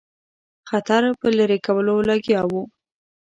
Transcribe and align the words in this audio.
خطر 0.69 1.03
په 1.19 1.27
لیري 1.37 1.59
کولو 1.67 1.95
لګیا 2.09 2.41
وو. 2.49 2.61